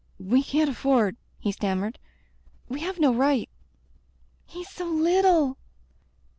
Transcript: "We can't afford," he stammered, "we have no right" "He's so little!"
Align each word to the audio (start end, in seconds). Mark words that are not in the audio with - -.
"We 0.19 0.41
can't 0.41 0.67
afford," 0.71 1.15
he 1.37 1.51
stammered, 1.51 1.99
"we 2.67 2.79
have 2.79 2.99
no 2.99 3.13
right" 3.13 3.47
"He's 4.53 4.67
so 4.67 4.89
little!" 4.89 5.59